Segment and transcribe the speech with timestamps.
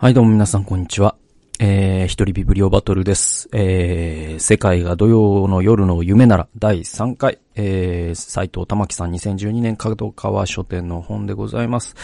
[0.00, 1.16] はい、どうも皆さん、こんにちは。
[1.58, 3.48] えー、一人ビブリオバトルです。
[3.52, 11.96] えー、世界が土曜の夜の夢なら、第3回、えー、斎藤玉樹さん2012年角川書店の本でございます。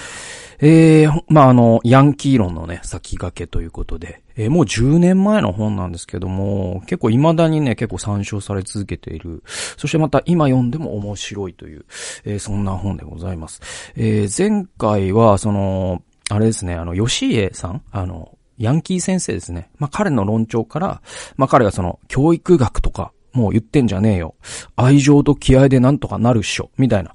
[0.58, 9.44] えー、まあ、あの、ヤンキー論のね、先駆けということで、えー、もう10年前の本なんですけども、結構未だにね、結構参照され続けている。
[9.76, 11.84] そしてまた今読んでも面白いという、
[12.24, 13.62] えー、そんな本でございます。
[13.94, 17.82] えー、前回は、その、あれですね、あの、吉家さん？
[17.90, 19.68] あの、ヤンキー先生ですね。
[19.78, 21.02] まあ、彼の論調から、
[21.36, 24.36] まあ、彼がその、教育学とか、もう言ってんじゃねえよ。
[24.76, 26.70] 愛情と気合でなんとかなるっしょ。
[26.78, 27.12] みたいな。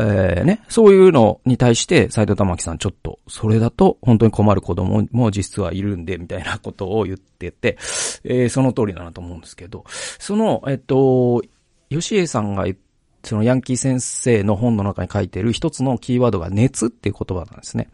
[0.00, 0.62] えー、ね。
[0.68, 7.78] そういうのに対して、斎藤玉樹さんちょっと、それだと本当に困る子供も実はいるんで、みたいなことを言ってて、
[8.24, 9.84] えー、その通りだなと思うんですけど、
[10.18, 11.40] その、えっと、
[11.88, 12.89] 吉江さんが言って
[13.22, 17.88] そのヤンキー先生の本の中に書いてる一つのキーワードが熱っていう言葉なんですね。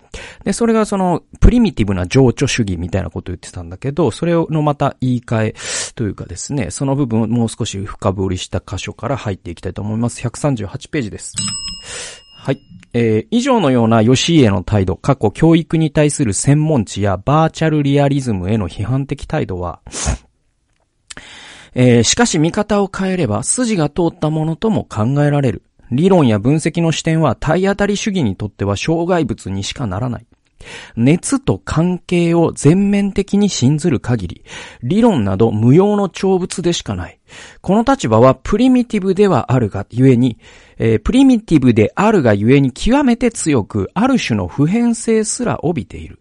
[0.44, 5.54] で、それがそのプリミティブな情緒主義みたいなことを言ってたんだけど、それのまた言い換え
[5.94, 10.26] というかですね、その部分をもう少し深掘りした箇所から入っていきたいと思います。
[10.26, 11.34] 138ページです。
[12.38, 12.60] はい。
[12.92, 19.80] えー、以上のような吉家の態度、過去教育に対する専門知やバーチャルリアリズムへの批判的態度は、
[21.78, 25.62] えー、しかし見方を変えれば筋が通ったものとも考えられる。
[25.90, 30.26] 理論や分析の視点は体当たり主義にとっては障害物にしかならない。
[30.96, 34.44] 熱と関係を全面的に信ずる限り、
[34.82, 37.20] 理論など無用の長物でしかない。
[37.60, 40.38] この立場はプリミティブではあるがゆえに、
[40.78, 46.20] えー、プリミティブであるがゆえに極めて強く、ある種の普遍性すら帯びている。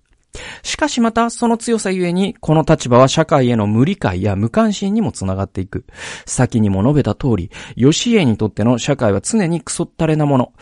[0.63, 5.85] しかしまた、その強さゆえに、この立場は社会への無理解や無関心にもつながっていく。
[6.25, 10.53] 先にも述べた通り、吉家にとっての社会は常にクソったれなもの、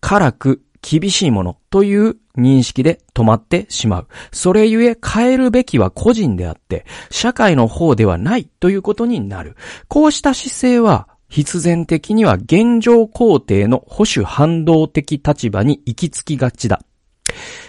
[0.00, 4.08] 辛く、厳しいものという認識で止まってしまう。
[4.32, 9.56] それゆえ変えるべきは個人であって、社会の方ではないということになる。
[9.88, 16.80] こうした姿勢は、必然的には現状肯定の保守反動的立場に行き着きがちだ。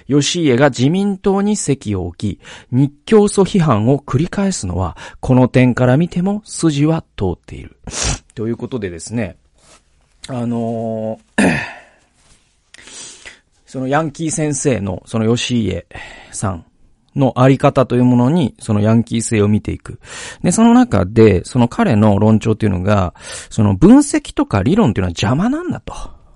[0.08, 2.40] 吉家が自民党に席を置き、
[2.72, 7.78] 日教祖批判を繰り返すのは、この点から見ても筋は通っている。
[8.36, 9.38] ということでですね、
[10.28, 11.48] あのー、
[13.66, 15.86] そのヤンキー先生の、その吉家
[16.32, 16.66] さん
[17.16, 20.00] のあり方というものに、そのヤンキー性を見ていく。
[20.44, 23.14] で、その中で、その彼の論調っていうのが、
[23.50, 25.94] その分析とか理論っていうのは邪魔なんだと。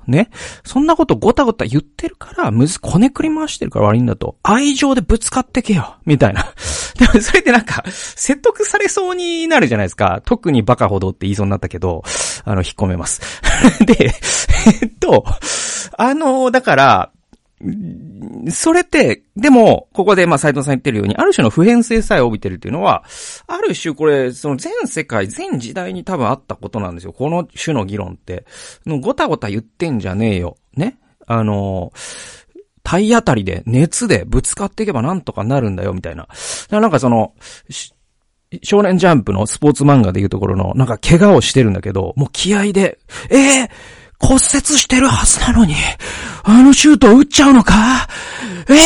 [0.07, 0.29] ね。
[0.63, 4.37] そんなことごたごた言ってるから、むず、こねくり回してるから悪いんだと。
[4.43, 5.95] 愛情でぶつかってけよ。
[6.05, 6.53] みたいな。
[6.97, 10.21] でもそれってなんか、説得されそうになるじゃないですか。
[10.25, 12.03] 特にバカほどって言いそうになったけど、
[12.43, 13.21] あの、引っ込めます。
[13.85, 14.13] で、
[14.81, 15.25] えっと、
[15.97, 17.11] あの、だから、
[18.51, 23.05] それって、でも、ここで、まあ、斎藤さん言ってるように、ある種の普遍性さえ帯びてるっていうのは、
[23.47, 27.13] ある種これ、その全世界、全時代に多分あったことなんですよ。
[27.13, 28.45] この種の議論って。
[28.85, 30.57] のごたごた言ってんじゃねえよ。
[30.75, 30.97] ね？
[31.27, 31.93] あの、
[32.83, 36.27] 体当たりで、熱でぶつかっていけばなんとかなるんだよ、みたいな。
[36.69, 37.33] なんかその、
[38.63, 42.99] 少年ジャンプのスポーツ漫画でいうところの、なんか怪我をしてるんだけど、もう気合で、
[43.29, 43.69] ええー
[44.19, 44.39] 骨折
[44.77, 45.75] してるはずなのに、
[46.43, 48.07] あのシュートを打っちゃうのか？
[48.69, 48.77] ええ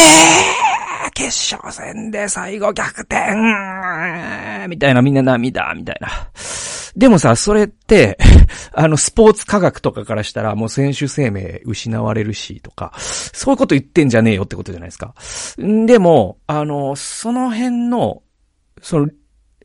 [1.07, 3.35] ー、決勝戦で最後逆転
[4.67, 6.09] みたいなみんな涙みたいな。
[6.95, 8.17] でもさ、それって、
[8.73, 15.13] あの、スポーツ科学とかからしたらもう選手生命失われるし、とか、そういうこと言ってんじゃねえよってことじゃないですか。
[15.57, 18.21] でも、あの、その辺の、
[18.81, 19.07] その、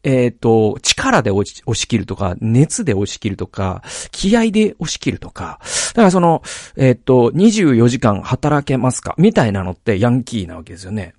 [0.05, 1.45] えっ、ー、と、力で押
[1.75, 3.83] し切るとか、熱で押し切るとか、
[4.13, 6.43] 気合で押し切るとか、だからその、
[6.77, 9.15] えっ、ー、と、24時間働けますか？
[9.19, 11.15] みたいなのってヤンキーなわけですよね。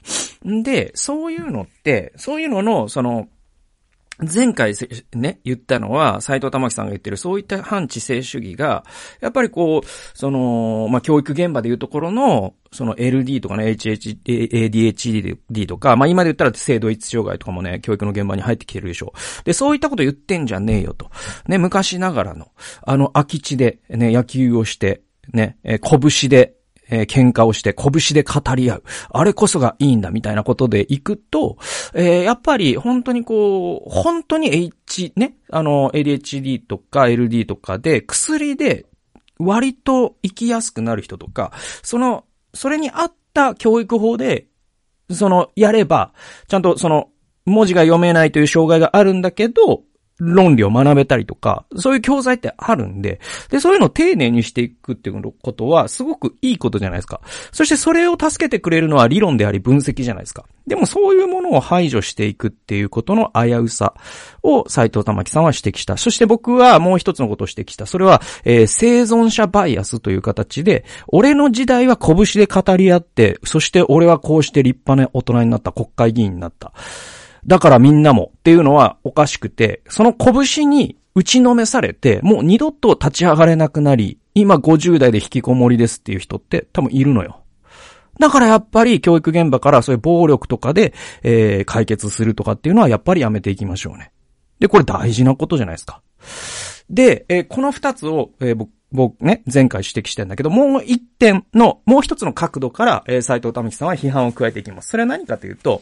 [0.48, 3.28] んで、そういうのって、そういうのの、その、
[4.20, 4.74] 前回
[5.14, 8.86] ね、言ったのは、斎藤玉樹さんが言ってる、そういった反知性主義が、
[9.20, 9.88] やっぱりこう、
[10.18, 19.44] その、まあ、教育現場でいうところの、その LD とかね、HH、ADHD とか、まあ、今で言ったら性同一障害とかもね、教育の現場に入ってきてるでしょう。
[19.44, 21.10] で、そういったこと言ってんじゃねえよと。
[21.48, 22.48] ね、昔ながらの、
[22.84, 25.02] あの空き地で、ね、野球をして、
[25.34, 26.55] ね、えー、拳で、
[26.90, 28.84] えー、喧嘩をして拳で語り合う。
[29.10, 31.58] あれこそがいいんだみたいなことで行くと、
[31.94, 38.86] えー、やっぱり本当にこう、本当に H、ね、あの、ADHD とか LD とかで薬で
[39.40, 41.52] 割と生きやすくなる人とか、
[41.84, 44.48] その、それに合った教育法で、
[45.12, 46.14] その、やれば、
[46.48, 47.10] ちゃんとその、
[47.46, 49.84] 文字が読めないという障害があるんだけど、
[50.18, 53.20] 論理を学べたりとか、そういう教材ってあるんで、
[53.50, 57.22] で、そういうのを丁寧にしていくっていうことは、すごくいいことじゃないですか。
[57.52, 60.46] そしてそれを助けてくれるのは理論であり分析じゃないですか。
[60.68, 63.94] でもそういうものを排除していくっていうことの危うさ
[64.42, 65.98] を斎藤玉樹さんは指摘した。
[65.98, 67.86] そして僕はもう一つのことを指摘した。
[67.86, 76.72] それは、えー、生存者バイアスという形で、俺の時代は拳で語り合って、そして俺はこうして立派な大人になった、国会議員になった。
[77.48, 87.42] だからみんなもっていうのはおかしくて、その拳に打ちのめされて、もう二度と立ち上がれなくなり、今50代で引きこもりですっていう人って多分いるのよ。
[88.20, 90.94] だからやっぱり教育現場からそういう暴力とかで、
[91.24, 94.12] えー、解決するとかっていうのはやっぱりやめていきましょうね。
[94.60, 96.02] で、これ大事なことじゃないですか。
[96.90, 104.90] で、えー、この二つを、えー、僕ね、前回指摘してんだけど、もう一点の、もう一つの角度から、えー、斎藤民樹さんは批判を加えていきます。
[104.90, 105.82] それは何かというと、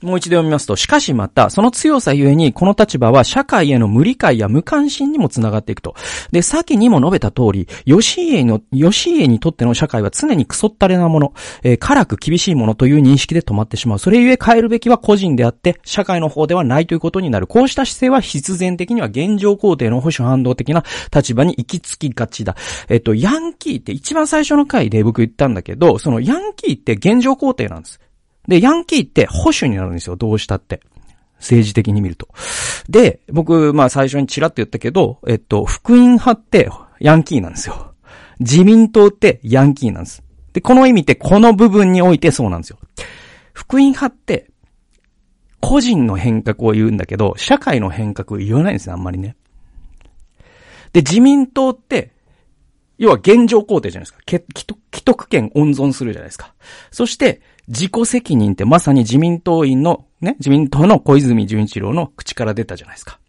[0.00, 5.96] もう一度読みますと、しかしまた、その強さゆえに、この立場は社会への無理解や無関心にもつながっていくと。
[6.30, 11.32] で、先にも述べた通り、吉家の、吉家にとっての社会は常にクソったれなもの、
[11.64, 13.98] えー、辛く厳しいものという認識で止まってしまう。
[13.98, 17.48] それゆえ変えるべきは個人であって、社会の方ではないということになる。
[17.48, 22.54] こうした姿勢は必然的には現状肯定の保守反動的な立場に行き着きがちだ。
[22.88, 28.00] えっと、ヤンキーって一番最初の回で僕言ったんだけど、そのヤンキーって現状肯定なんです。
[28.48, 30.80] で、ヤンキーって保守になるんですよ、どうしたって。
[31.38, 32.28] 政治的に見ると。
[32.88, 36.68] で、僕、まあ最初にチラッと言ったけど、えっと、福音派って
[36.98, 37.94] ヤンキーなんですよ。
[38.40, 40.22] 自民党ってヤンキーなんです。
[40.52, 42.78] で、この意味ってこの部分においてそうなんですよ。
[43.52, 44.50] 福音派って、
[45.60, 49.36] 個人の変革を言うんだけど、社会の変革を言わないんですね、あんまりね。
[50.92, 52.12] で、自民党って、
[52.96, 54.22] 要は現状肯定じゃないですか。
[54.26, 56.54] 既得権温存するじゃないですか。
[56.90, 63.20] そして、自己責任ってまさに自民党員の、ね、自民党の小泉純一郎の口から出たじゃないですか。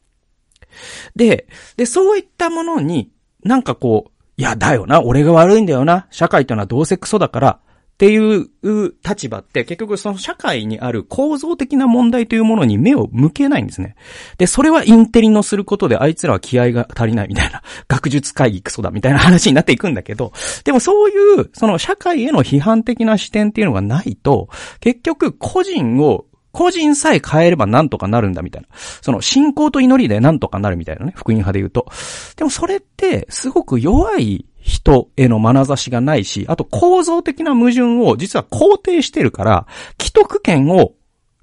[1.16, 1.48] で、
[1.78, 3.12] で、そういったものに、
[3.44, 7.60] なんかこう、いや、だよな、俺が悪いんだよな、社会というのはどうせクソだから、
[8.00, 8.50] っていう
[9.06, 13.98] 立場って結局その社会にある構造的な問題というものに目を向けないんですね。
[14.38, 20.32] で、それはインテリのすることであいつらは気合が足りないみたいな、 学術会議クソだみたいな話になっていくんだけど、
[20.64, 24.48] でもそういうその社会への批判的な視点っていうのがないと、
[24.80, 26.24] 結局個人を
[26.54, 28.70] 個人さえ変えればなんとかなるんだみたいな。
[29.02, 31.88] その信仰と祈りでなんとかなるみたいなね、福音派で言うと。
[32.38, 39.68] でもそれってすごく弱い人への眼差しがないし、あと構造的な矛盾を実は肯定してるから、
[40.00, 40.94] 既得権を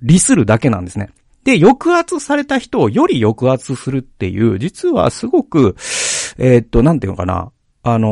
[0.01, 1.11] 利するだけなんですね。
[1.45, 5.77] で、抑圧された人をより抑圧するっていう、実はすごく、
[6.39, 7.53] えー、っと、なんていうのかな。
[7.83, 8.09] あの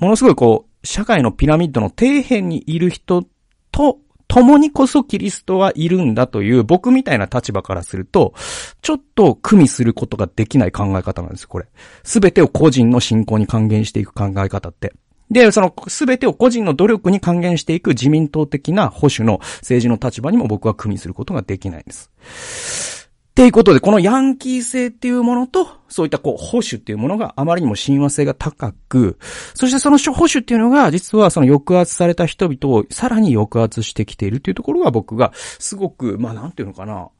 [0.00, 3.24] ー、ものすごいこう、社会のピラミッドの底辺にいる人
[3.70, 3.98] と
[4.28, 8.34] 共にこそキリストはいるんだという僕みたいな立場からすると、
[8.82, 11.66] ちょっと組みすることができない考え方なんですよ、これ。
[12.02, 14.92] すべてを個人の信仰に還元していく考え方って。
[15.30, 22.95] で、そのすべてを個人の努力に還元していく自民党的な保守の政治の立場にも僕は組みすることができないんです。
[23.36, 29.18] っていうことで、このヤンキー性っていうものと、そういったこう、保守っていうものがあまりにも親和性が高く、
[29.52, 37.10] そしてその保守っていうのが、実はその抑圧された人々をさらに抑圧してきているっていうところが僕が、すごく、まあなんていうのかな、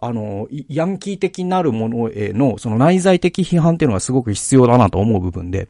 [0.00, 5.66] あの、ヤンキー的なるものへの、その内在的批判っていうのがすごく必要だなと思う部分で、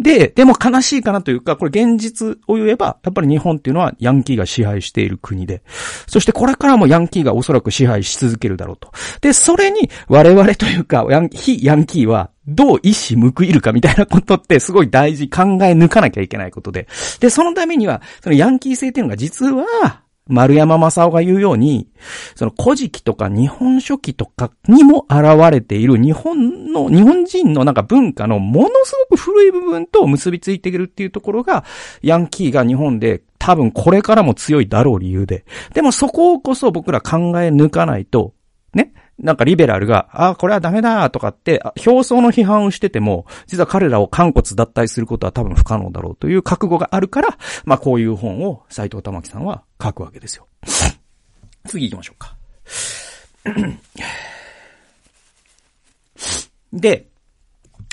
[0.00, 5.62] で、でも悲しいかなというか、これ現実を言えば、やっぱり日本っていうのはヤンキーが支配している国で、
[6.06, 8.92] そしてこれからもヤンキーがおそらく支配し続けるだろうと。
[9.20, 16.88] で、それに我々というか、ヤン非ヤンキーはどう意志報いるかみたいなことってすごい大事、考え抜かなきゃいけないことで。
[17.20, 21.88] で、そのためには、そのヤンキー性っていうのが実は、丸山正夫が言うように、
[22.34, 31.64] その古事記とか日本書紀とかにも現れている日本の、日本人のなんか文化のものすごく古い部分と結びついているっていうところが、
[32.02, 35.44] ヤンキーが日本で多分これからも強いだろう理由で。
[35.74, 38.34] でもそこをこそ僕ら考え抜かないと、
[38.74, 50.46] ね、なんかリベラルが、あ、これはダメだとかって、表層の批判をしてても、実は彼らを肝骨脱退することは多分不可能だろうという覚悟があるから、まあこういう本を斎藤玉樹さんは書くわけですよ。
[51.68, 52.36] 次行きましょうか。
[56.72, 57.06] で、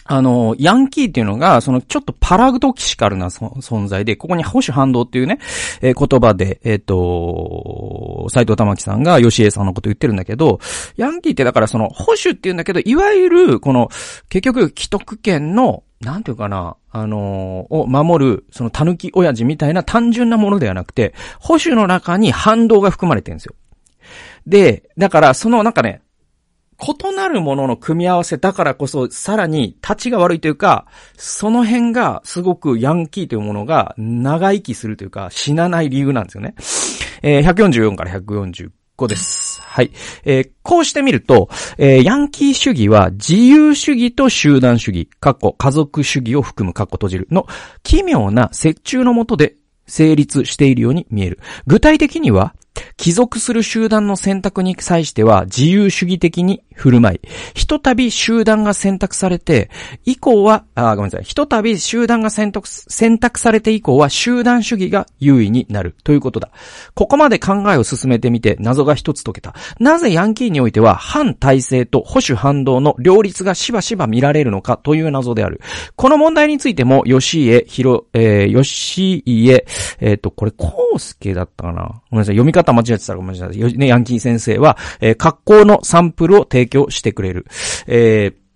[0.09, 5.39] あの、ヤンキーっていうのが、そのちょっとパラグドキシカルな存在で、ここに保守反動っていうね、
[5.81, 10.59] えー、言葉で、えっ、ー、と、斎藤玉樹さんが吉江さんのこと言ってるんだけど、
[10.95, 13.89] ヤンキーってだからその保守っていうんだけど、いわゆる、この、
[14.29, 23.55] 結局、既得権の、なんていうかな、あのー、を守る、その狸親父みたいな単純なものではなくて、保守の中に反動が含まれてるんですよ。
[24.45, 26.01] で、だから、そのなんかね、
[26.79, 30.86] 異なるものの組み合わせだからこそ、さらに立ちが悪いというか、
[31.17, 36.55] その辺がすごくヤンキーというものが長生きするというか、死なない理由なんですよね。
[37.24, 39.60] えー、144から145です。
[39.62, 39.91] はい。
[40.24, 47.48] えー、こうしてみると、えー、ヤンキー主義は自由主義と集団主義、過去家族主義を含む過去閉じるの
[47.81, 49.55] 奇妙な折衷のもとで
[49.88, 51.39] 成立しているように見える。
[51.65, 52.53] 具体的には、
[52.96, 57.22] 帰属する集団の選択に際しては自由主義的に振る舞い、
[57.55, 59.69] ひとたび集団が選択されて、
[60.05, 66.51] 以降は、あ、ごめんなさい、ひとたび集団が選択、選択されて以降は集団主義が優位になるということだ。
[66.93, 69.55] ここまで考えを進めてみて謎が一つ解けた。
[69.79, 75.62] なぜヤンキーにおいては反体制と保守反動の両立がしばしば見られるのかという謎である。
[75.96, 79.65] この問題についても、吉家、ひろ、えー、吉家、
[80.00, 82.01] えっ、ー、と、これ、コウスケだったかな？
[82.12, 83.77] ごめんなさい、読み方間違えてたらごめんなさい。
[83.77, 87.45] ね、ヤンキー先生は、えー、格好のサンプルを提供してくれる。
[87.88, 88.47] えー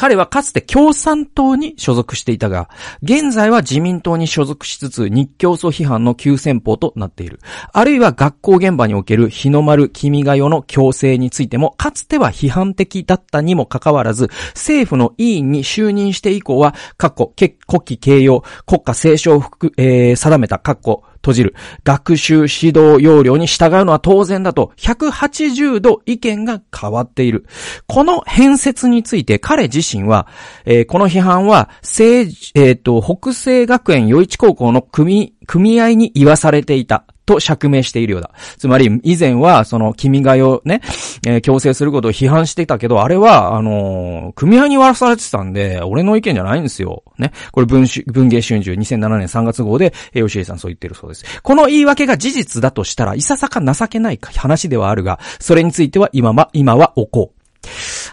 [0.00, 2.70] 彼はかつて共産党に所属していたが、
[3.02, 7.38] 現在は自民党に所属しつつ日教祖批判の急先鋒となっている。
[7.74, 17.34] あるいは学校現場における日の丸君が代の強制についても、かつては批判的だったにもかかわらず、政府の委員に就任して以降は、過去、
[17.70, 19.44] 国旗形容、国家聖書を、
[19.76, 21.54] えー、定めた、括弧、閉じる。
[21.84, 27.46] 学習指導要領に従うのは当然だと、180度意見が変わっている。
[27.86, 30.26] この変説について彼自身は、
[30.64, 37.04] えー、この批判は、え、ー、と、北西学園余市高校の組、組合に言わされていた。
[37.34, 38.30] と釈明しているようだ。
[38.56, 40.80] つまり、以前は、その、君が代をね、
[41.26, 47.02] えー、強制することを批判してたけど、あれは、あのー、組合に割らされてたんで、俺の意見じゃないんですよ。
[47.18, 47.32] ね。
[47.52, 51.24] これ文文芸春秋2007年3月号で、えー、吉江さんそう言ってるそうです。
[51.42, 57.40] この言い訳が事実だとしたら、いささか情けない話ではあるが、それについては今は、今はおこう。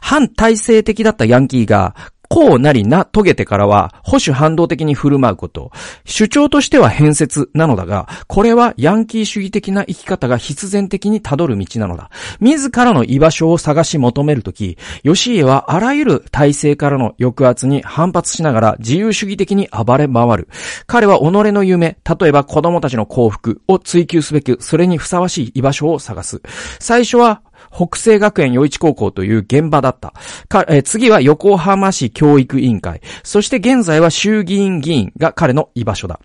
[0.02, 1.96] 反体制的だったヤンキーが、
[2.30, 5.72] こうなりな、遂げてからは、保守反動的に振る舞うこと。
[6.06, 12.10] 主張としては変説なのだが、これはヤンキー主義的な生き方が必然的に辿る道なのだ。
[12.40, 20.50] 自らの居場所を探し求めるとき、吉家はあらゆる体制からの抑圧に反発しながら自由主義的に暴れ回る。
[20.86, 26.42] 彼は己の夢、例えば子供たちの幸福を追求すべく、それにふさわしい居場所を探す。
[26.80, 30.14] 最初は北西学園余市高校という現場だった。
[30.48, 33.02] かえ次は横浜市教育委員会。
[33.24, 36.20] そして現在は衆議院議員が彼の居場所だ。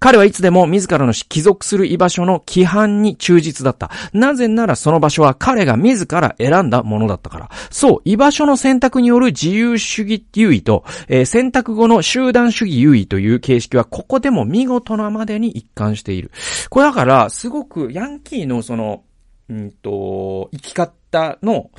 [0.00, 3.90] 彼はいつでも自らの帰属する居場所の規範に忠実だった。
[4.12, 7.50] なぜならその場所は彼が自ら選んだものだったから。
[7.70, 16.30] そう、居場所の選択による自由主義優位と、えー、選択後の集団主義優位という形式はここでも見事なまでに一貫している。
[16.70, 19.02] これだから、すごくヤンキーのその、
[19.48, 21.70] うんと、生き方の、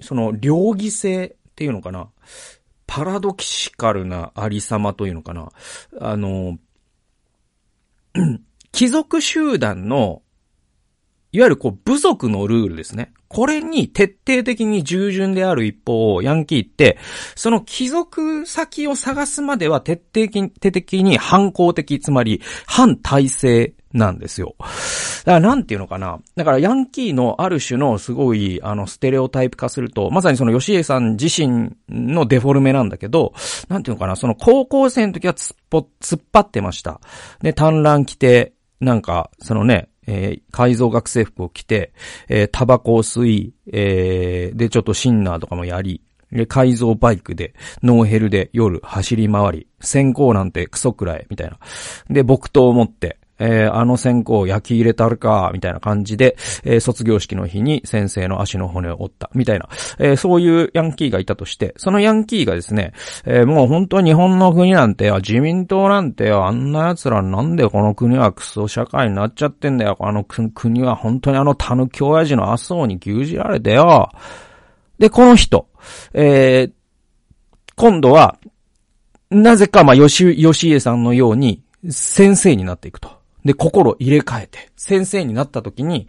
[0.00, 2.08] その、両義性っていうのかな。
[2.86, 5.50] パラドキシカルなありさまというのかな。
[6.00, 6.58] あの、
[8.72, 10.22] 貴族集団の、
[11.30, 13.12] いわゆるこう部族のルールですね。
[13.28, 16.98] これに徹底的に従順である一方、ヤンキーって、
[17.36, 24.54] その貴族先を探すまでは徹底的に反抗的、つまり反体制なんですよ。
[24.58, 24.70] だか
[25.24, 26.20] らなんていうのかな。
[26.36, 33.32] だからヤンキーのある種のすごい、あの、ステレオタイプ化すると、まさにその吉江さん自身のデフォルメなんだけど、
[33.68, 37.00] なんていうのかな、その高校生の時は突っぽ、突っ張ってました。
[37.40, 41.92] で、単乱着て、なんか、そのね、えー、改造学生服を着て、
[42.28, 46.02] えー、タバコを吸い、えー、で、ちょっとシンナーとかもやり、
[46.32, 51.58] で、改造バイクで、ノーヘルで夜走り回り、先行なんてクソくらい、みたいな。
[52.10, 59.68] で、木刀を持って、えー、あの線香焼き入れたるか、みたいな感じで、えー、卒業式の日に先生の足の骨を折った、みたいな、
[59.98, 62.92] えー、そういうヤンキーがいたとして、そのヤンキーがですね、
[63.24, 69.96] えもう本当に日本の国なんてよ、自民党なんてよ、あんな奴らなんでこの国はクソ社会になっちゃってんだよ。
[70.00, 74.10] あの国は本当にあのタヌキ親父の麻生に牛耳られてよ。
[74.98, 75.68] で、この人、
[76.12, 76.70] え
[77.78, 78.36] 今度は、
[79.30, 83.17] なぜか、まあ、吉、吉家さんのように、先生になっていくと。
[83.48, 86.06] で、心入れ替えて、先生になった時に、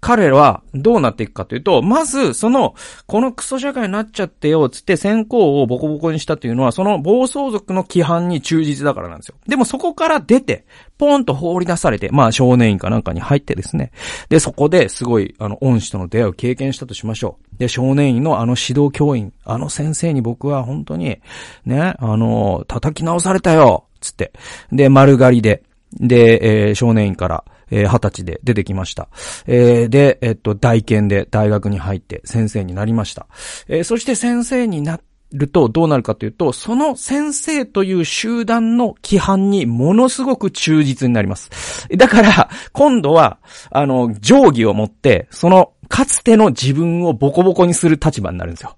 [0.00, 2.74] 彼らはどうなっていくかというと、まず、その、
[3.06, 9.36] このクソ社会になっちゃってよ、つって先行をボコボコにしたというのは、その暴走族の規範に忠実だからなんですよ。
[9.46, 10.64] でもそこから出て、
[10.98, 13.92] ポンと放り出されて、まあ少年院かなんかに入ってですね。
[14.28, 17.58] で、そこですごい、あの、恩師との出会いを経験したとしましょう。
[17.58, 21.20] で、少年院のあの指導教員、あの先生に僕は本当に、
[21.64, 24.32] ね、あの、叩き直されたよ、つって。
[24.72, 29.08] で、丸刈りで、で、えー、少年院から、えー、二十歳で出てきました。
[29.46, 33.26] えー、で、えっと、大研で大学に入って先生になりました。
[33.68, 35.00] えー、そして先生にな
[35.32, 41.50] るとどうなるかというと、その先生という集団の規範にものすごく忠実になります。
[41.96, 43.38] だから、今度は、
[43.70, 48.76] あの、定規を持って、その、かつての自分をボコボコにする立場になるんですよ。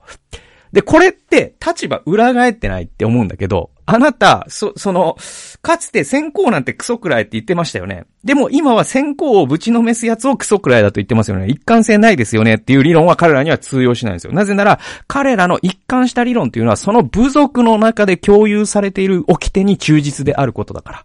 [0.73, 5.17] で、これって立場裏返ってないって思うんだけど、あなた、そ、その、
[5.61, 8.05] かつて先行なんてクソくらいって言ってましたよね。
[8.25, 11.49] でも今は先行をぶちのめすやつをクソくらいだと言ってますよね。
[11.49, 14.33] 一貫性ないですよねっていう理論は彼らには通用しないんですよ。
[14.33, 21.05] なぜなら、彼らの一貫した理論っていうのはその部族の中で共有されている掟に忠実であることだから。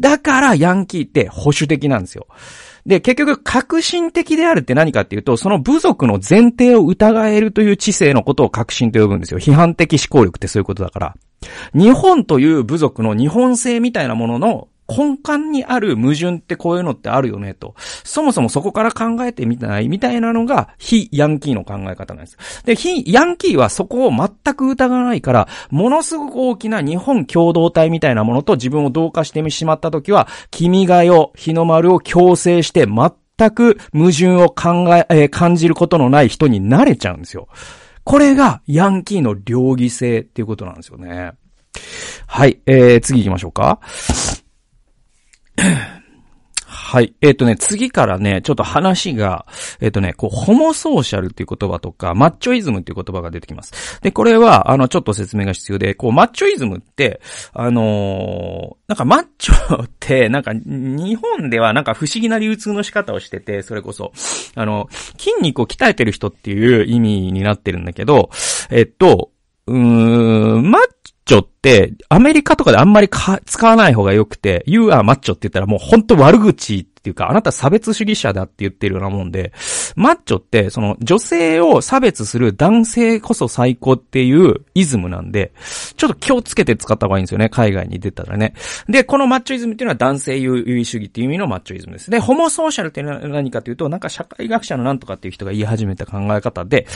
[0.00, 2.26] だからヤンキーって保守的なんですよ。
[2.86, 9.38] で、結局、革新的であるって何かっていうと、その部族の前提を疑えるという知性のことを革新と呼ぶんですよ。
[9.38, 11.14] 批判的思考力ってそういうことだから。
[11.74, 17.74] 日本という部族の日本性みたいなものの根幹にある矛盾ってこういうのってあるよねと。
[18.04, 22.64] そもそもそこから考えてみないみたいなのが非ヤンキーの考え方なんです。
[22.64, 37.48] で、非ヤンキーはそこを全く疑わないから、ものすごく大きな日本共同体みたいなものと自分を同化してしまったときは、君が代、日の丸を強制して全く矛盾を考え、感じることのない人になれちゃうんですよ。
[38.04, 41.32] これがヤンキーの両義性っていうことなんですよね。
[42.26, 43.80] はい、えー、次行きましょうか。
[46.70, 47.14] はい。
[47.20, 49.46] えっ、ー、とね、次からね、ちょっと話が、
[49.80, 54.00] えっ、ー、とね、こう、ホモソーシャルっていう言葉とか、マッチョイズムっていう言葉が出てきます。
[54.02, 57.20] で、これは、あの、ちょっと説明が必要で、こう、マッチョイズムって、
[57.52, 64.12] あのー、なんかマッチョって、なんか、日本ではなんか不思議な流通の仕方をしてて、それこそ、
[64.54, 64.88] あの、
[65.18, 68.30] 筋肉を鍛えてる人っていう意味になってるんだけど、
[68.70, 69.30] えっと、
[69.66, 70.82] うーん、マッ
[71.30, 79.52] チョって、アメリカとかであんまりか使わない方が良くて、You are マッチョって言ったらもうほんと悪口っていうか、あなた差別主義者だって言ってるようなもんで、
[79.94, 85.52] マッチョって、その女性を差別する男性こそ最高っていうイズムなんで、
[85.96, 88.54] ちょっと気をつけて使った方がいいんですよね、海外に出たらね。
[88.88, 92.10] で、このマッチョイズムっていうのは男性優位主義っていう意味のマッチョイズムです。
[92.10, 96.88] で、ホモソーシャルっていうのは何かというと、なんか社会学者のなんとかっていう人が言い始めた考え方で、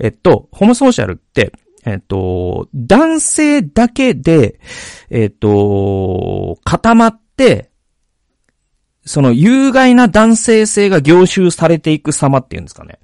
[0.00, 1.52] えっと、ホモソーシャルって、
[1.84, 4.60] えっと、男性だけで、
[5.08, 7.70] えっと、固まって、
[9.04, 12.98] その有害な男性性が凝集されていく様っていうんですかね。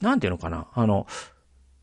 [0.00, 1.06] なんていうのかなあの、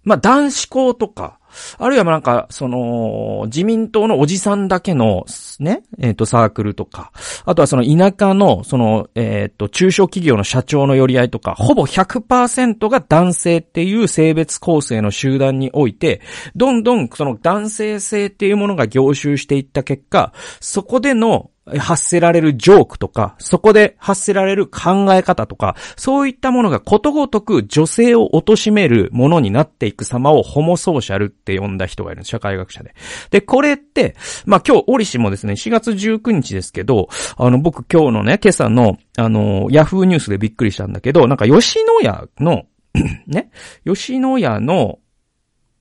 [0.03, 1.38] まあ、男子校とか、
[1.77, 5.25] あるいはなんか、その、自民党のおじさんだけの、
[5.59, 7.11] ね、えっ、ー、と、サークルとか、
[7.45, 16.21] あとはその田舎の、その、えっ、ー、と、中小企業の社長の寄り合いとか、ほぼ100%が男性っていう性別構成の集団において、
[16.55, 32.29] どんどんその男性性っていうものが凝集していった結果、そこでの、発せられるジョークとか、そこで発せられる考え方とか、そういったものがことごとく女性を貶めるものになっていく様をホモソーシャルって呼んだ人がいるんです。
[32.29, 32.95] 社会学者で。
[33.29, 42.63] で、これって、まあ、今日、オリシもですね、4月19日ですけど、あの、僕今日のね、今朝の、あの、ヤフーニュースでびっくりしたんだけど、なんか吉野家の
[43.27, 43.51] ね、
[43.85, 44.99] 吉野家の、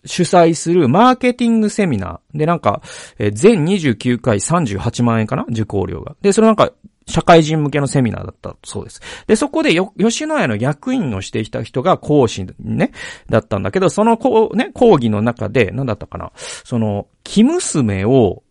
[0.04, 2.82] 主催するマーケティングセミナーでなんか、
[3.18, 5.44] えー、全29回38万円かな？
[5.48, 6.16] 受講料が。
[6.22, 6.72] で、それなんか、
[7.08, 9.00] 社会人向けのセミナーだったそうです。
[9.26, 12.92] で、そこでよ、吉野家の役員をしていた人が講師ね、
[13.30, 18.42] だったんだけど、そのこう、ね、講義の中で、なんだったかな、その、木娘を、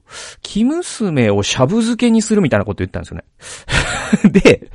[0.42, 4.32] 木娘をしゃぶ漬けにするみたいなこと言ったんですよね。
[4.42, 4.72] で、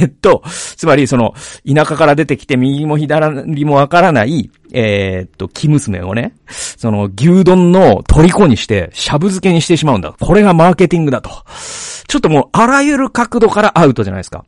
[0.00, 0.42] えっと、
[0.76, 1.34] つまりその、
[1.66, 10.14] 田舎から出てきて右も左もわからない、えー、っと、木娘をね、その、牛丼の虜にして、しゃぶ漬けにしてしまうんだ。
[10.18, 11.30] これがマーケティングだと。
[12.06, 14.44] ちょっともう、あらゆる角度からアウトじゃないですか。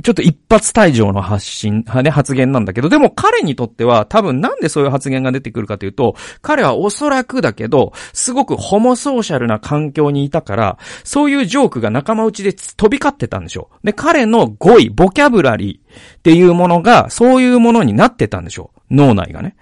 [0.00, 13.86] ちょっと一発退場の発信、ね、発言なんだけど、でも彼にとっては多分なんでそういう発言が出てくるかというと、彼はおそらくだけど、すごくホモソーシャルな環境にいたから、そういうジョークが仲間内で飛び交ってたんでしょう。
[13.86, 18.94] で、彼の語彙、ボキャブラリーっていうものが、そういうものになってたんでしょう。
[18.94, 19.56] 脳内がね。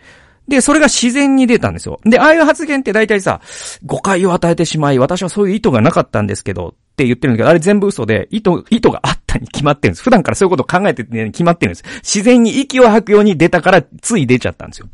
[0.50, 2.00] で、それが自然に出たんですよ。
[2.04, 3.40] で、ああいう発言って大体さ、
[3.86, 10.02] 誤解を与えてしまい、私はそういう意図がなかったんですけど、って言ってるんだけど、あれ全部嘘で、意図、意図があったたに決まってるんです。
[10.02, 11.84] 普段からそういうことを考えてて、決まってるんです。
[12.02, 14.88] 自然に息を吐くように出たから、つい出ちゃったんですよ。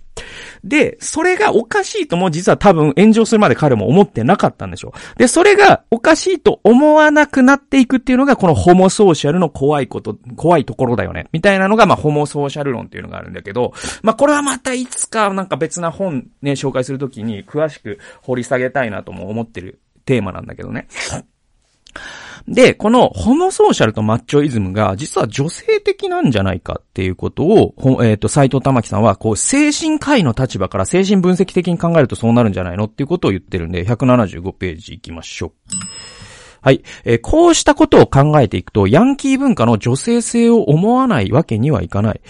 [0.65, 5.19] で、それがおかしいとも実は多分炎上するまで彼も思ってなかったんでしょう。
[5.19, 11.29] で、それがおかしいと思わなくなっていくっていうのがこのホモソーシャルの怖いこと、怖いところだよね。
[11.33, 13.73] みたいなのがまあホモソーシャル論っていうのがあるんだけど、
[14.03, 20.89] まあこれはまたいつかなんか別な本ね、紹介するときに詳しく掘り下げたいなとも思ってるテーマなんだけどね。
[22.49, 35.53] で、このホモソーシャルとマッチョイズムが実は女性的なんじゃないかっていうことを、えっ、ー、と、斎藤玉樹さんは、こう、精神科医の立場から精神分析的に考えるとそうなるんじゃないのっていうことを言ってるんで、175ページ行きましょう。
[36.67, 36.83] はい。
[37.05, 42.21] えー、こうしたことを考えていくと、ヤンキー文化の女性性を思わないわけにはいかない。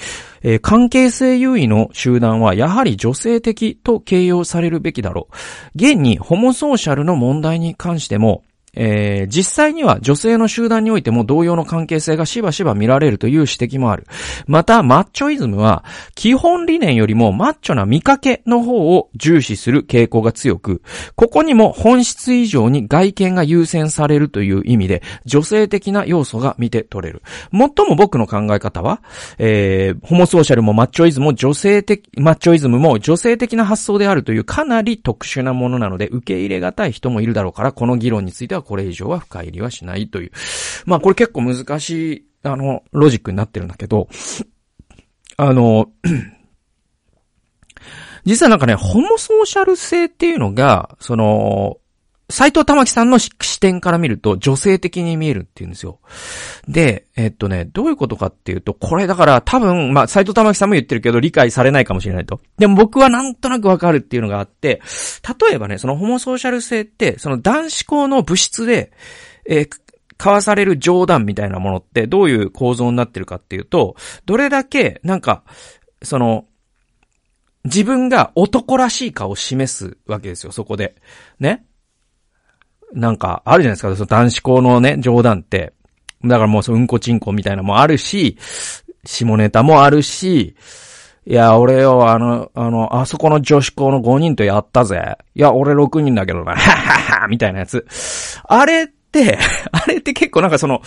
[0.43, 5.37] えー、関係性優位の集団はやはり女性的と形容されるべきだろう。
[5.75, 8.43] 現にホモソーシャルの問題に関しても、
[8.77, 14.07] えー、実際には女性の集団においても同様の関係性がしばしば見られるという指摘もある。
[14.47, 15.85] また、マッチョイズムは、
[16.15, 20.83] 基本理念よりもマッチョな見かけの方を重視する傾向が強く、
[21.15, 27.23] ここにも本質以上に外見が優先されるという意味で、女性的な要素が見て取れる。
[27.53, 29.01] 最も僕の考え方は、
[29.39, 40.33] えー、ホモソーシャルもマッチョイズムも女性的、マッチョイズムも女性的な発想であるというかなり特殊なものなので、受け入れがたい人もいるだろうから、この議論についてはこれ以上は深入りはしないという。
[40.85, 44.09] まあこれ結構難しい、あの、ロジックになってるんだけど、
[45.37, 45.91] あの、
[48.25, 51.79] 実はなんかね、ホモソーシャル性っていうのが、その、
[52.29, 56.01] 斎藤玉樹さんの視点から見ると女性的に見えるっていうんですよ。
[56.67, 62.41] で、えっとね、どういうことかっていうと、これだから多分、まあ、斎藤玉樹さんも言ってるけど理解されないかもしれないと。
[62.59, 64.83] でも僕はなんとなくわかるっていうのがあって、
[65.49, 68.93] 例えばね、そのホモソーシャル性って、その男子校の物質で、
[69.45, 69.71] えー、
[70.19, 75.45] 交わされる冗談みたいなものってどういう構造になってるかっていうと、どれだけ、なんか、
[76.03, 76.47] その、
[77.65, 80.97] 自分が男らしい顔を示すわけですよ、そこで。
[81.39, 81.65] ね。
[82.97, 85.75] なんか、あるじゃないですか、その男子校のね、冗談って。
[86.25, 88.39] だからもううんこちんこみたいなもあるし、
[89.05, 90.57] 下ネタもあるし、
[91.27, 95.17] いや、俺よ、あの、あの、あそこの女子校の5人とやったぜ。
[95.35, 97.85] いや、俺6人だけどな、 はははみたいなやつ。
[98.45, 99.39] あれって、
[99.73, 100.81] あれって結構なんかその、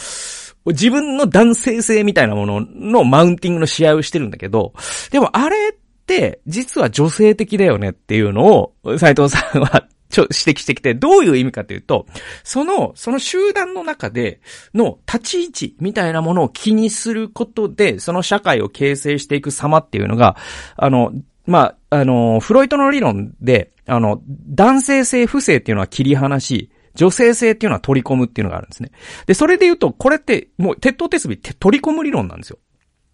[0.66, 4.74] 自分の男性性みたいなもののマウンティングの試合をしてるんだけど、
[5.12, 5.76] でもあれっ
[6.08, 12.08] て、実は女性的だよねっていうのを、斉藤さんはちょ、指摘してきて、どういう意味かというと、
[12.44, 14.42] その、その集団の中で
[14.74, 20.36] の立ち位置みたいなものを気にすることで、その社会を形成していく様っていうのが、
[20.76, 21.14] あの、
[21.46, 28.92] まあ、あの、フロイトの理論で、あの、男性性不正っていうのは切り離し、女性性っていうのは取り込むっていうのがあるんですね。
[29.26, 32.58] で、それで言うと、これって、もう、鉄頭鉄尾取り込む理論なんですよ。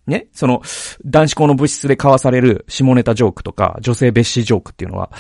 [0.08, 0.27] ね？
[0.34, 0.62] その、
[1.05, 5.12] 男子校の物質で交わされる下ネタジョークとか、女性蔑視ジョークっていうのは。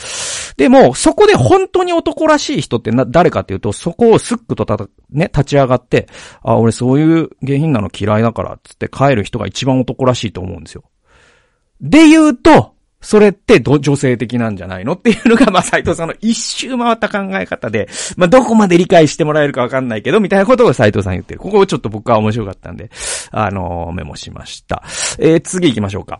[0.57, 6.07] でも、そこで本当に男らしい人ってな、誰かっていうと、そこをスックとたた、ね、立ち上がって、
[6.43, 10.83] あ、俺そういう下品なの嫌いだから、つって帰る人が一番男らしいと思うんですよ。
[11.81, 17.87] で言うと、それって、女性的なんじゃないのっていうのが、まあ、斎藤さんの一周回った考え方で、
[18.17, 21.39] まあ、どこまで理解してもらえるかわかんないけど、みたいなことを斎藤さん言ってる。
[21.39, 22.89] ここをちょっと僕は面白かったんで、
[23.29, 24.81] あのー、メモしました。
[25.19, 26.19] えー、次行きましょうか。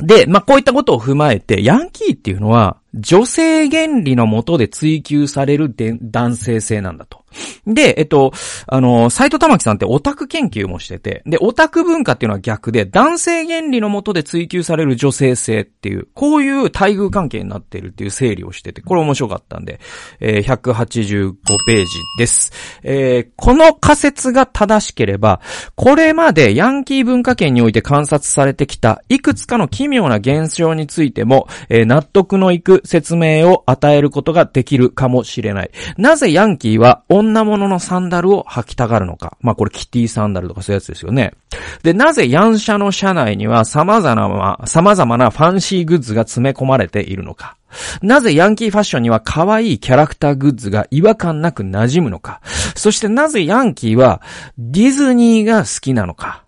[0.00, 7.20] で、まあ、こういったことを踏まえて、ヤンキーっていうのは、女性原理のもとで追求される男性性なんだと。
[7.66, 8.32] で、えっと、
[8.66, 19.80] あの、斎藤玉樹さんってオタク研究もしてて、で、オタク文化っていうのは逆で、男性原理のもとで追求される女性性っていう、こういう待遇関係になってるっていう整理をしてて、これ面白かったんで、
[20.18, 21.34] えー、185
[21.66, 22.52] ページです。
[22.82, 25.40] えー、この仮説が正しければ、
[25.76, 35.70] これまでヤンキー文化圏において観察されてきた、いくつかの奇妙な現象についても、えー、納得のいく説明を与えることができるかもしれない。
[35.96, 39.36] なぜヤンキーは女物のサンダルを履きたがるのか。
[39.40, 41.34] まあこれキティサンダルとかそういうやつですよね。
[41.82, 47.56] で、なぜヤンシャの車内には様々な、様々なファンシーグッズが詰め込まれているのか。
[48.02, 52.40] なぜヤンキーファッションには可愛いキャラクターグッズが違和感なく馴染むのか。
[52.74, 54.22] そしてなぜヤンキーは
[54.58, 56.44] ディズニーが好きなのか。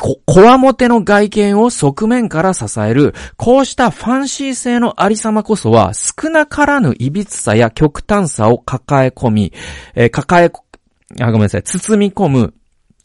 [0.00, 9.52] こ、こわもての外見を側面から支える、こうしたファンシー性のありさまこそは、少なからぬ歪さや極端さを抱え込み、
[9.94, 10.52] えー、抱え、
[11.20, 12.54] あ、ごめんなさい、包み込む、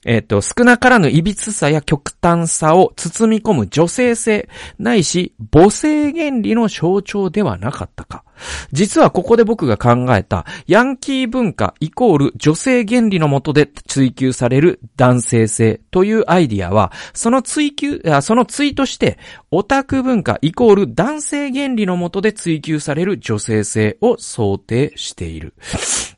[0.06, 8.24] えっ、ー、と、少なからぬ歪さや極端さを包み込む女性性、ないし母性原理の象徴ではなかったか。
[8.72, 19.18] 実はここで僕が考えた、ヤンキー文化イコール女性原理のもとで追求される男性性というアイディアは、その追求、そのツイとして、
[19.52, 25.54] オタク文化イコール男性原理のもとで追求される女性性を想定している。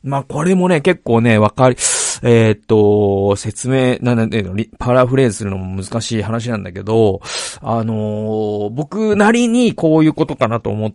[0.02, 1.76] まあ、これもね、結構ね、わかり、
[2.22, 4.40] えー、っと、説明、なんだ
[4.78, 7.20] パラフレーズするのも難しい話なんだけど、
[7.60, 10.94] あのー、僕なりにこういうことかなと思っ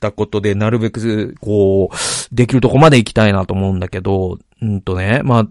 [0.00, 5.48] たことで、なるべく、こう、できるとこまで行きたいなと思うんだけど、うんとね、まあ、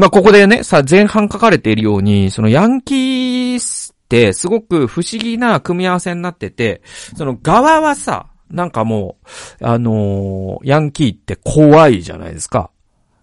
[0.00, 6.80] まあ、ここでね、さ、前半書かれているように、そのヤンキースってすごく不思議な組み合わせになってて、
[7.16, 9.16] その側はさ、なんかも
[9.60, 12.70] う、あのー、ヤンキーって怖いじゃないですか。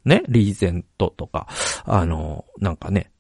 [0.06, 1.48] ね、リーゼントとか、
[1.86, 3.12] あのー、なんかね、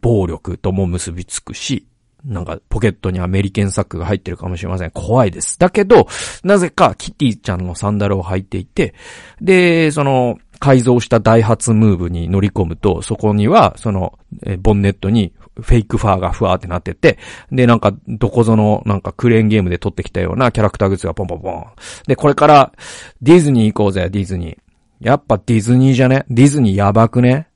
[0.00, 1.86] 暴力とも結びつくし、
[2.24, 4.90] なんかポケットにアメリケンサックが入ってるかもしれません。
[4.90, 5.58] 怖いです。
[5.58, 6.06] だけど、
[6.44, 8.94] なぜかキティちゃんのサンダルを履いていて、
[9.40, 14.16] で、その、改造したダイハツムーブに乗り込むと、そこには、その、
[14.60, 17.18] ボンネットにフェイクファーがふわーってなってて、
[17.50, 21.64] で、なんか、どこぞの、なんかクレーンゲームで撮ってきたようなキャラクターグッズがポンポンポン。
[22.06, 22.72] で、これから、
[23.20, 24.56] ディズニー行こうぜ、ディズニー。
[25.00, 26.24] やっぱディズニーじゃね？
[26.30, 27.48] ディズニーやばくね？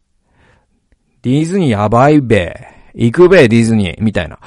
[1.22, 2.54] ディズニーやばいべ。
[2.94, 4.02] 行くべ、ディズニー。
[4.02, 4.38] みたいな。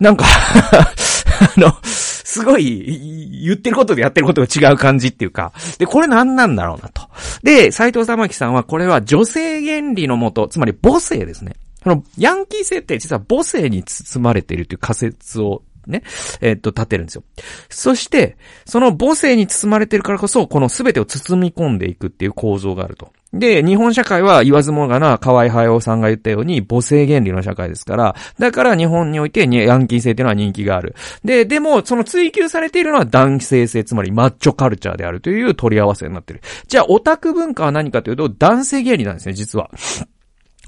[0.00, 0.24] なんか
[1.56, 7.02] あの、すごい、言ってることでやってることが違う感じっていうか、で、これ何なんだろうなと。
[7.42, 11.54] で、斎藤玉樹さんはこれは女性原理のもと、つまり母性ですね。
[11.82, 16.02] この、ヤンキー性って実は母性に包まれているという仮説をね、
[16.40, 17.24] えー、っと、立てるんですよ。
[17.70, 18.36] そして、
[18.66, 23.10] その母性に包まれているからこそ、この全てを包み込んでいくっていう構造があると。
[23.32, 30.94] で、日本社会は言わずもがな河合隼さんが言ったように母性原理の社会ですから、だから日本においてヤンキー性っていうのは人気がある。
[31.24, 36.40] で、でも、その追求されているのは男性性、つまりマッチョカルチャーであるという取り合わせになってる。
[36.68, 39.70] じゃあ、オタク文化は何かというと、男性原理なんですね、実は。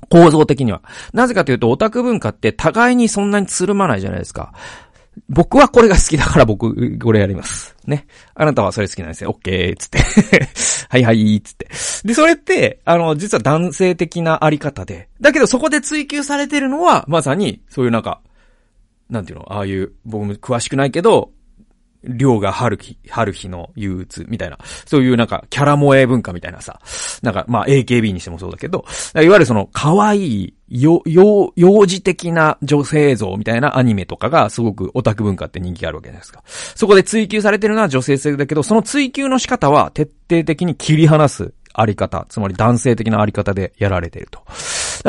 [0.08, 0.82] 構造的には。
[1.12, 4.52] なぜかというと、オタク文化って互いにそんなにつるまないじゃないですか。
[5.28, 7.76] 僕はこれが好きだから僕、これやります。
[7.86, 8.06] ね。
[8.34, 9.30] あなたはそれ好きなんですよ。
[9.30, 9.98] オッケーつって
[10.88, 11.68] はいはい、つって。
[12.04, 15.08] で、それって、あの、実は男性的なあり方で。
[15.20, 18.20] だけどそこで追求されてるのは、まさに、そういうなんか、
[19.08, 21.32] なんていうの、ああいう、僕も詳しくないけど、
[22.04, 26.80] 量が春日、春日の憂鬱みたいな、そういうなんかキャラ萌え文化みたいなさ、
[27.22, 28.84] なんかまあ AKB にしてもそうだけど、
[29.14, 36.42] いわゆるその可愛い、よ、よ、幼児的な女性像みたいなアニメとかがすごくオタク文化って人気があるわけじゃないですか。
[36.46, 44.42] そこで追求されてるのは女性性だけど、その追求の仕方は徹底的に切り離すあり方、つまり男性的なあり方でやられてると。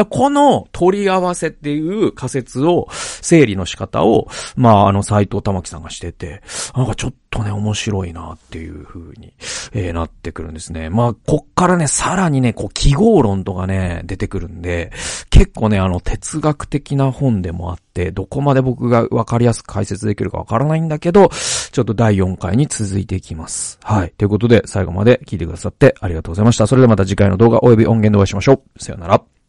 [0.10, 2.88] この取り合わせっていう仮説を、
[3.21, 6.41] 整理の仕方を、まあ、あの、斎藤玉樹さんがしてて、
[6.75, 9.34] なんかちょっとね、面白いなっていう風に、
[9.73, 10.89] えー、なってくるんですね。
[10.89, 14.91] まあ、こっからね、さらにね、こう、記号論とかね、出てくるんで、
[15.30, 21.30] 結構ね、あの、哲学的な本でもあって、どこまで僕がわかりやすく解説できるかわからないんだけど、
[21.71, 23.80] ちょっと第4回に続いていきます。
[23.84, 24.13] はい。
[24.17, 26.67] ということで、最後まで聞いてくださってありがとうございました。
[26.67, 28.84] それではまた次回の動画及び音源でお会いしましょう。
[28.84, 29.40] さよなら。